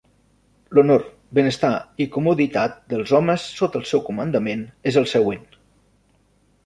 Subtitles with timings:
[0.77, 1.03] L'honor,
[1.39, 1.69] benestar
[2.05, 5.45] i comoditat dels homes sota el seu comandament és el següent.